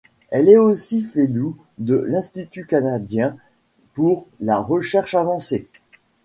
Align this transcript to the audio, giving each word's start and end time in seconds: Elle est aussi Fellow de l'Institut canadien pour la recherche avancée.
Elle 0.31 0.49
est 0.49 0.57
aussi 0.57 1.03
Fellow 1.03 1.55
de 1.77 1.93
l'Institut 1.93 2.65
canadien 2.65 3.37
pour 3.93 4.25
la 4.39 4.57
recherche 4.57 5.13
avancée. 5.13 5.67